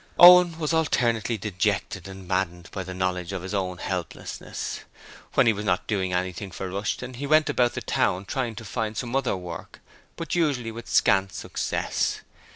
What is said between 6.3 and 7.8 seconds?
for Rushton he went about